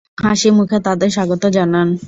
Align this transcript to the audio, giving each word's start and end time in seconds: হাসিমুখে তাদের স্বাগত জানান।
হাসিমুখে 0.17 0.77
তাদের 0.79 1.09
স্বাগত 1.09 1.43
জানান। 1.47 1.87